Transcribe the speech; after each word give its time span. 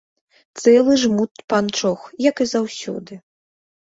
Цэлы 0.61 0.95
жмут 1.01 1.31
панчох, 1.53 2.05
як 2.29 2.41
і 2.47 2.47
заўсёды. 2.53 3.13